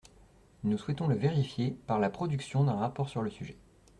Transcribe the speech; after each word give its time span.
Nous 0.63 0.79
souhaitons 0.79 1.05
le 1.07 1.13
vérifier 1.15 1.77
par 1.85 1.99
la 1.99 2.09
production 2.09 2.63
d’un 2.63 2.73
rapport 2.73 3.07
sur 3.07 3.21
le 3.21 3.29
sujet. 3.29 3.55